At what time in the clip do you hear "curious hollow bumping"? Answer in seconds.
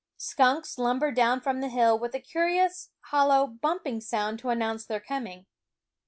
2.19-4.01